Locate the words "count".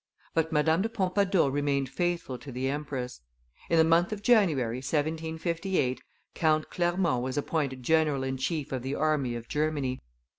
6.33-6.71